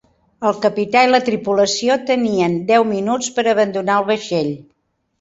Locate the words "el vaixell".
4.03-4.55